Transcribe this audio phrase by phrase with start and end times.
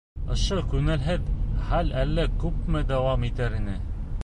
[0.35, 1.27] Ошо күңелһеҙ
[1.67, 3.77] хәл әллә күпме дауам итер ине...